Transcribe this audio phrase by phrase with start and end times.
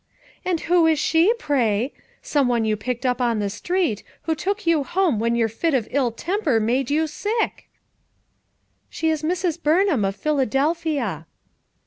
[0.43, 1.93] "And who is she, pray?
[2.23, 5.75] Some one you picked up on the street, who took you home when your fit
[5.75, 7.65] of ill temper made you sick.
[7.69, 7.69] 5'
[8.89, 9.61] "She is Mrs.
[9.61, 11.27] Burnham, of Philadelphia."